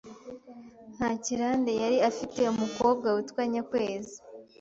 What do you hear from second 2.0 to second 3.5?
afite umukobwa witwa